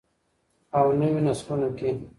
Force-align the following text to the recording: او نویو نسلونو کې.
او 0.77 0.85
نویو 0.99 1.23
نسلونو 1.27 1.69
کې. 1.77 1.89